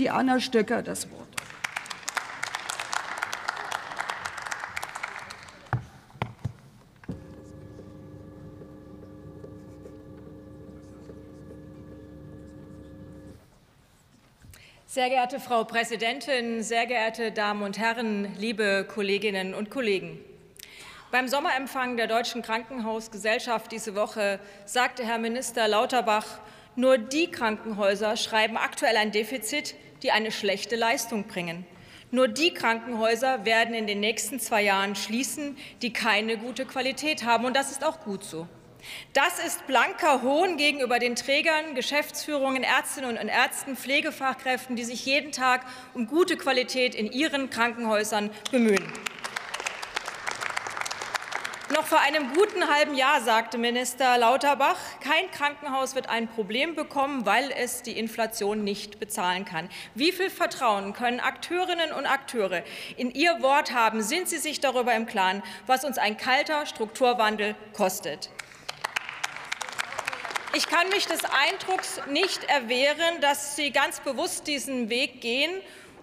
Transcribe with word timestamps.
die 0.00 0.10
Anna 0.10 0.40
Stöcker 0.40 0.82
das 0.82 1.10
Wort. 1.10 1.20
Sehr 14.86 15.08
geehrte 15.08 15.38
Frau 15.38 15.64
Präsidentin, 15.64 16.62
sehr 16.62 16.86
geehrte 16.86 17.30
Damen 17.30 17.62
und 17.62 17.78
Herren, 17.78 18.34
liebe 18.38 18.86
Kolleginnen 18.92 19.54
und 19.54 19.70
Kollegen! 19.70 20.18
Beim 21.12 21.28
Sommerempfang 21.28 21.96
der 21.96 22.06
Deutschen 22.06 22.40
Krankenhausgesellschaft 22.42 23.70
diese 23.70 23.94
Woche 23.94 24.40
sagte 24.64 25.04
Herr 25.04 25.18
Minister 25.18 25.68
Lauterbach, 25.68 26.40
nur 26.74 26.98
die 26.98 27.30
Krankenhäuser 27.30 28.16
schreiben 28.16 28.56
aktuell 28.56 28.96
ein 28.96 29.12
Defizit, 29.12 29.74
die 30.02 30.12
eine 30.12 30.32
schlechte 30.32 30.76
Leistung 30.76 31.24
bringen. 31.24 31.66
Nur 32.10 32.26
die 32.26 32.52
Krankenhäuser 32.52 33.44
werden 33.44 33.74
in 33.74 33.86
den 33.86 34.00
nächsten 34.00 34.40
zwei 34.40 34.62
Jahren 34.62 34.96
schließen, 34.96 35.56
die 35.80 35.92
keine 35.92 36.38
gute 36.38 36.64
Qualität 36.64 37.24
haben. 37.24 37.44
Und 37.44 37.54
das 37.54 37.70
ist 37.70 37.84
auch 37.84 38.00
gut 38.00 38.24
so. 38.24 38.48
Das 39.12 39.38
ist 39.44 39.66
blanker 39.66 40.22
Hohn 40.22 40.56
gegenüber 40.56 40.98
den 40.98 41.14
Trägern, 41.14 41.74
Geschäftsführungen, 41.74 42.62
Ärztinnen 42.62 43.18
und 43.18 43.28
Ärzten, 43.28 43.76
Pflegefachkräften, 43.76 44.74
die 44.74 44.84
sich 44.84 45.04
jeden 45.06 45.32
Tag 45.32 45.64
um 45.94 46.06
gute 46.06 46.36
Qualität 46.36 46.94
in 46.94 47.12
ihren 47.12 47.50
Krankenhäusern 47.50 48.30
bemühen. 48.50 48.92
Noch 51.72 51.86
vor 51.86 52.00
einem 52.00 52.32
guten 52.34 52.68
halben 52.68 52.96
Jahr 52.96 53.20
sagte 53.20 53.56
Minister 53.56 54.18
Lauterbach, 54.18 54.76
kein 54.98 55.30
Krankenhaus 55.30 55.94
wird 55.94 56.08
ein 56.08 56.26
Problem 56.26 56.74
bekommen, 56.74 57.26
weil 57.26 57.52
es 57.52 57.82
die 57.82 57.96
Inflation 57.96 58.64
nicht 58.64 58.98
bezahlen 58.98 59.44
kann. 59.44 59.68
Wie 59.94 60.10
viel 60.10 60.30
Vertrauen 60.30 60.94
können 60.94 61.20
Akteurinnen 61.20 61.92
und 61.92 62.06
Akteure 62.06 62.64
in 62.96 63.12
ihr 63.12 63.40
Wort 63.40 63.72
haben? 63.72 64.02
Sind 64.02 64.28
sie 64.28 64.38
sich 64.38 64.58
darüber 64.58 64.92
im 64.96 65.06
Klaren, 65.06 65.44
was 65.68 65.84
uns 65.84 65.96
ein 65.96 66.16
kalter 66.16 66.66
Strukturwandel 66.66 67.54
kostet? 67.72 68.30
Ich 70.52 70.66
kann 70.66 70.88
mich 70.88 71.06
des 71.06 71.20
Eindrucks 71.24 72.00
nicht 72.10 72.42
erwehren, 72.50 73.20
dass 73.20 73.54
Sie 73.54 73.70
ganz 73.70 74.00
bewusst 74.00 74.48
diesen 74.48 74.90
Weg 74.90 75.20
gehen 75.20 75.52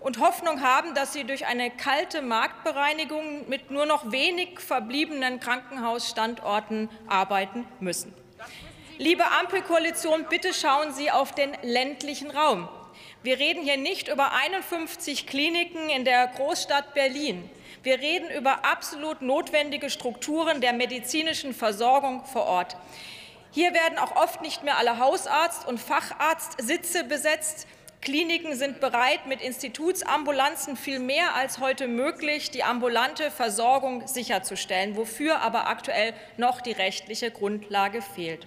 und 0.00 0.18
Hoffnung 0.18 0.62
haben, 0.62 0.94
dass 0.94 1.12
Sie 1.12 1.24
durch 1.24 1.46
eine 1.46 1.70
kalte 1.70 2.22
Marktbereinigung 2.22 3.48
mit 3.48 3.70
nur 3.70 3.86
noch 3.86 4.10
wenig 4.10 4.58
verbliebenen 4.58 5.40
Krankenhausstandorten 5.40 6.88
arbeiten 7.06 7.66
müssen. 7.80 8.14
Liebe 8.98 9.24
Ampelkoalition, 9.40 10.26
bitte 10.28 10.52
schauen 10.52 10.92
Sie 10.92 11.10
auf 11.10 11.32
den 11.32 11.56
ländlichen 11.62 12.30
Raum. 12.30 12.68
Wir 13.22 13.38
reden 13.38 13.62
hier 13.62 13.76
nicht 13.76 14.08
über 14.08 14.32
51 14.32 15.26
Kliniken 15.26 15.90
in 15.90 16.04
der 16.04 16.26
Großstadt 16.26 16.94
Berlin. 16.94 17.48
Wir 17.82 17.98
reden 17.98 18.30
über 18.30 18.64
absolut 18.64 19.22
notwendige 19.22 19.90
Strukturen 19.90 20.60
der 20.60 20.72
medizinischen 20.72 21.54
Versorgung 21.54 22.24
vor 22.24 22.46
Ort. 22.46 22.76
Hier 23.52 23.74
werden 23.74 23.98
auch 23.98 24.16
oft 24.16 24.42
nicht 24.42 24.64
mehr 24.64 24.78
alle 24.78 24.98
Hausarzt- 24.98 25.66
und 25.66 25.80
Facharztsitze 25.80 27.04
besetzt. 27.04 27.66
Kliniken 28.00 28.56
sind 28.56 28.80
bereit, 28.80 29.26
mit 29.26 29.42
Institutsambulanzen 29.42 30.76
viel 30.76 30.98
mehr 30.98 31.34
als 31.34 31.58
heute 31.58 31.86
möglich 31.86 32.50
die 32.50 32.64
ambulante 32.64 33.30
Versorgung 33.30 34.08
sicherzustellen, 34.08 34.96
wofür 34.96 35.40
aber 35.40 35.68
aktuell 35.68 36.14
noch 36.38 36.62
die 36.62 36.72
rechtliche 36.72 37.30
Grundlage 37.30 38.00
fehlt. 38.00 38.46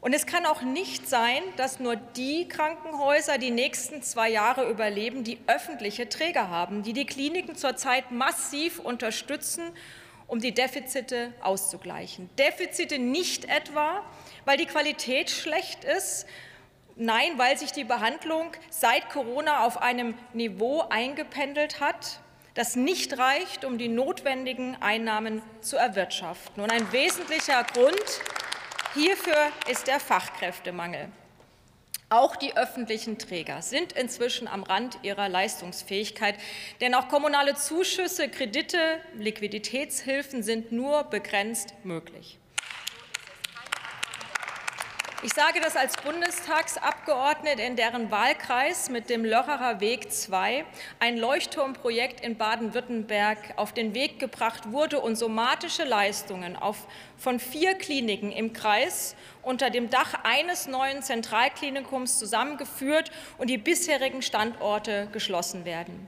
Und 0.00 0.12
es 0.12 0.26
kann 0.26 0.44
auch 0.44 0.62
nicht 0.62 1.08
sein, 1.08 1.42
dass 1.56 1.78
nur 1.78 1.96
die 1.96 2.48
Krankenhäuser 2.48 3.38
die 3.38 3.50
nächsten 3.52 4.02
zwei 4.02 4.28
Jahre 4.28 4.68
überleben, 4.68 5.22
die 5.22 5.38
öffentliche 5.46 6.08
Träger 6.08 6.48
haben, 6.48 6.82
die 6.82 6.92
die 6.92 7.06
Kliniken 7.06 7.54
zurzeit 7.54 8.10
massiv 8.10 8.80
unterstützen 8.80 9.72
um 10.28 10.40
die 10.40 10.52
Defizite 10.52 11.32
auszugleichen. 11.40 12.28
Defizite 12.36 12.98
nicht 12.98 13.44
etwa, 13.44 14.02
weil 14.44 14.56
die 14.56 14.66
Qualität 14.66 15.30
schlecht 15.30 15.84
ist, 15.84 16.26
nein, 16.96 17.38
weil 17.38 17.56
sich 17.56 17.72
die 17.72 17.84
Behandlung 17.84 18.50
seit 18.70 19.10
Corona 19.10 19.64
auf 19.64 19.80
einem 19.80 20.14
Niveau 20.32 20.84
eingependelt 20.88 21.80
hat, 21.80 22.20
das 22.54 22.74
nicht 22.74 23.18
reicht, 23.18 23.64
um 23.64 23.78
die 23.78 23.88
notwendigen 23.88 24.76
Einnahmen 24.80 25.42
zu 25.60 25.76
erwirtschaften. 25.76 26.62
Und 26.62 26.72
ein 26.72 26.90
wesentlicher 26.90 27.62
Grund 27.64 28.20
hierfür 28.94 29.52
ist 29.70 29.86
der 29.86 30.00
Fachkräftemangel. 30.00 31.08
Auch 32.08 32.36
die 32.36 32.56
öffentlichen 32.56 33.18
Träger 33.18 33.62
sind 33.62 33.92
inzwischen 33.92 34.46
am 34.46 34.62
Rand 34.62 34.98
ihrer 35.02 35.28
Leistungsfähigkeit, 35.28 36.36
denn 36.80 36.94
auch 36.94 37.08
kommunale 37.08 37.56
Zuschüsse, 37.56 38.28
Kredite, 38.28 38.78
Liquiditätshilfen 39.18 40.44
sind 40.44 40.70
nur 40.70 41.02
begrenzt 41.04 41.74
möglich. 41.82 42.38
Ich 45.26 45.34
sage 45.34 45.58
das 45.60 45.74
als 45.74 45.96
Bundestagsabgeordnete, 45.96 47.60
in 47.60 47.74
deren 47.74 48.12
Wahlkreis 48.12 48.90
mit 48.90 49.10
dem 49.10 49.24
Lörrerer 49.24 49.80
Weg 49.80 50.12
2 50.12 50.64
ein 51.00 51.18
Leuchtturmprojekt 51.18 52.20
in 52.20 52.36
Baden-Württemberg 52.36 53.54
auf 53.56 53.72
den 53.72 53.92
Weg 53.92 54.20
gebracht 54.20 54.70
wurde 54.70 55.00
und 55.00 55.16
somatische 55.16 55.82
Leistungen 55.82 56.54
auf, 56.54 56.86
von 57.16 57.40
vier 57.40 57.74
Kliniken 57.74 58.30
im 58.30 58.52
Kreis 58.52 59.16
unter 59.42 59.70
dem 59.70 59.90
Dach 59.90 60.14
eines 60.22 60.68
neuen 60.68 61.02
Zentralklinikums 61.02 62.20
zusammengeführt 62.20 63.10
und 63.36 63.50
die 63.50 63.58
bisherigen 63.58 64.22
Standorte 64.22 65.08
geschlossen 65.12 65.64
werden. 65.64 66.06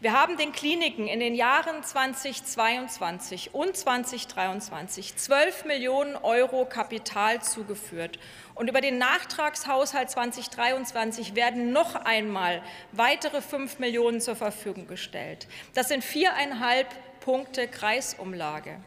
Wir 0.00 0.12
haben 0.12 0.36
den 0.36 0.52
Kliniken 0.52 1.06
in 1.06 1.20
den 1.20 1.34
Jahren 1.34 1.82
2022 1.82 3.54
und 3.54 3.76
2023 3.76 5.16
12 5.16 5.64
Millionen 5.64 6.16
Euro 6.16 6.64
Kapital 6.64 7.42
zugeführt. 7.42 8.18
Und 8.58 8.68
über 8.68 8.80
den 8.80 8.98
Nachtragshaushalt 8.98 10.10
2023 10.10 11.36
werden 11.36 11.72
noch 11.72 11.94
einmal 11.94 12.60
weitere 12.90 13.40
5 13.40 13.78
Millionen 13.78 14.20
zur 14.20 14.34
Verfügung 14.34 14.88
gestellt. 14.88 15.46
Das 15.74 15.86
sind 15.86 16.02
viereinhalb 16.02 16.88
Punkte 17.20 17.68
Kreisumlage. 17.68 18.80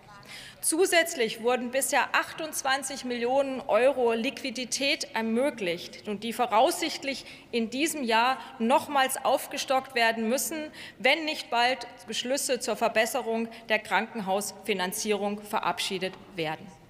Zusätzlich 0.60 1.42
wurden 1.42 1.72
bisher 1.72 2.14
28 2.14 3.06
Millionen 3.06 3.62
Euro 3.62 4.12
Liquidität 4.12 5.08
ermöglicht, 5.14 6.06
und 6.06 6.26
die 6.26 6.34
voraussichtlich 6.34 7.26
in 7.52 7.70
diesem 7.70 8.04
Jahr 8.04 8.40
nochmals 8.60 9.24
aufgestockt 9.24 9.96
werden 9.96 10.28
müssen, 10.28 10.70
wenn 11.00 11.24
nicht 11.24 11.50
bald 11.50 11.88
Beschlüsse 12.08 12.60
zur 12.60 12.76
Verbesserung 12.76 13.48
der 13.70 13.80
Krankenhausfinanzierung 13.80 15.42
verabschiedet 15.42 16.14
werden. 16.36 16.81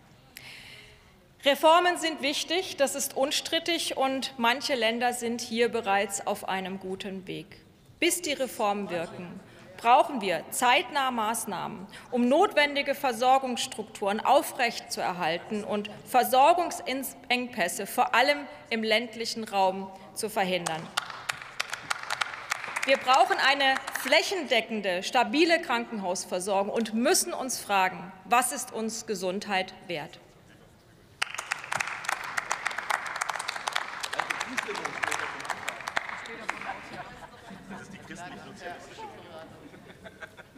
Reformen 1.44 1.98
sind 1.98 2.22
wichtig, 2.22 2.78
das 2.78 2.94
ist 2.94 3.18
unstrittig, 3.18 3.98
und 3.98 4.36
manche 4.38 4.76
Länder 4.76 5.12
sind 5.12 5.42
hier 5.42 5.70
bereits 5.70 6.28
auf 6.28 6.48
einem 6.48 6.80
guten 6.80 7.26
Weg. 7.26 7.48
Bis 8.00 8.22
die 8.22 8.34
Reformen 8.34 8.92
wirken, 8.92 9.40
brauchen 9.78 10.22
wir 10.22 10.44
zeitnah 10.52 11.10
Maßnahmen, 11.10 11.88
um 12.12 12.30
notwendige 12.30 12.94
Versorgungsstrukturen 12.94 14.20
aufrechtzuerhalten 14.20 15.64
und 15.64 15.90
Versorgungsengpässe 16.06 17.88
vor 17.88 18.14
allem 18.14 18.46
im 18.70 18.84
ländlichen 18.84 19.44
Raum 19.44 19.92
zu 20.14 20.30
verhindern. 20.30 20.88
Wir 22.86 22.98
brauchen 22.98 23.38
eine 23.38 23.74
flächendeckende, 24.00 25.02
stabile 25.02 25.60
Krankenhausversorgung 25.60 26.72
und 26.72 26.94
müssen 26.94 27.34
uns 27.34 27.60
fragen, 27.60 28.12
was 28.26 28.52
ist 28.52 28.72
uns 28.72 29.08
Gesundheit 29.08 29.74
wert? 29.88 30.20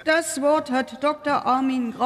Das 0.06 0.42
Wort 0.42 0.70
hat 0.70 1.02
Dr. 1.02 1.46
Armin 1.46 1.94
Grau. 1.94 2.02